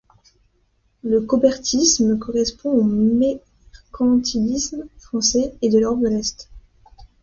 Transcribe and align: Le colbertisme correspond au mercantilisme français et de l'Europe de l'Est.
Le 1.03 1.21
colbertisme 1.21 2.17
correspond 2.17 2.71
au 2.71 2.81
mercantilisme 2.83 4.87
français 4.97 5.53
et 5.61 5.69
de 5.69 5.77
l'Europe 5.77 6.01
de 6.01 6.07
l'Est. 6.07 6.49